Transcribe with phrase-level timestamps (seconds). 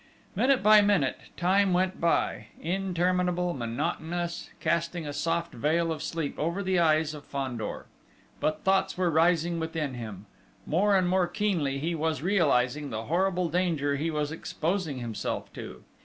[0.35, 6.63] Minute by minute, time went by, interminable, monotonous, casting a soft veil of sleep over
[6.63, 7.85] the eyes of Fandor.
[8.39, 10.25] But thoughts were rising within him:
[10.65, 15.83] more and more keenly he was realising the horrible danger he was exposing himself to.